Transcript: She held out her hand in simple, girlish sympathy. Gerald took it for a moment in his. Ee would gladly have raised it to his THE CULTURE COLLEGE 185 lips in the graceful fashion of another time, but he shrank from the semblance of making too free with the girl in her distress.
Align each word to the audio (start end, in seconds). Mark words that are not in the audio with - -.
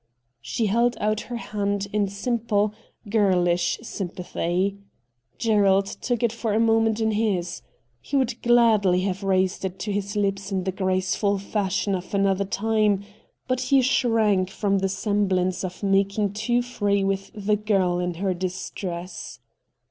She 0.41 0.65
held 0.65 0.97
out 0.99 1.21
her 1.29 1.35
hand 1.35 1.87
in 1.93 2.07
simple, 2.07 2.73
girlish 3.07 3.77
sympathy. 3.83 4.79
Gerald 5.37 5.85
took 5.85 6.23
it 6.23 6.33
for 6.33 6.53
a 6.55 6.59
moment 6.59 6.99
in 6.99 7.11
his. 7.11 7.61
Ee 8.11 8.17
would 8.17 8.41
gladly 8.41 9.01
have 9.01 9.21
raised 9.21 9.63
it 9.63 9.77
to 9.77 9.91
his 9.91 10.13
THE 10.15 10.21
CULTURE 10.21 10.21
COLLEGE 10.21 10.51
185 10.51 10.51
lips 10.51 10.51
in 10.51 10.63
the 10.63 10.83
graceful 10.83 11.37
fashion 11.37 11.93
of 11.93 12.15
another 12.15 12.45
time, 12.45 13.03
but 13.47 13.61
he 13.69 13.83
shrank 13.83 14.49
from 14.49 14.79
the 14.79 14.89
semblance 14.89 15.63
of 15.63 15.83
making 15.83 16.33
too 16.33 16.63
free 16.63 17.03
with 17.03 17.29
the 17.35 17.55
girl 17.55 17.99
in 17.99 18.15
her 18.15 18.33
distress. 18.33 19.37